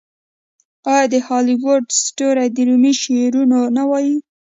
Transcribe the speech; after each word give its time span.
آیا 0.93 1.05
د 1.13 1.15
هالیووډ 1.27 1.83
ستوري 2.05 2.47
د 2.51 2.57
رومي 2.67 2.93
شعرونه 3.01 3.57
نه 3.77 3.83
وايي؟ 3.89 4.15